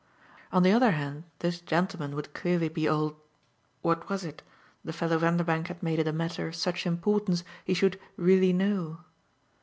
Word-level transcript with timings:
On 0.51 0.63
the 0.63 0.71
other 0.71 0.89
hand 0.93 1.25
this 1.45 1.61
gentleman 1.61 2.15
would 2.15 2.33
clearly 2.33 2.69
be 2.69 2.89
old 2.89 3.17
what 3.83 4.09
was 4.09 4.23
it? 4.25 4.41
the 4.83 4.93
fellow 4.93 5.19
Vanderbank 5.19 5.67
had 5.67 5.83
made 5.83 5.99
it 5.99 6.07
a 6.07 6.11
matter 6.11 6.47
of 6.47 6.55
such 6.55 6.87
importance 6.87 7.43
he 7.65 7.75
should 7.75 7.99
"really 8.17 8.51
know." 8.51 9.01